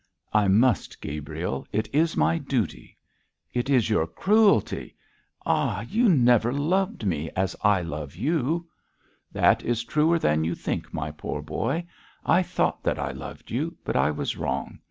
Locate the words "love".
7.83-8.15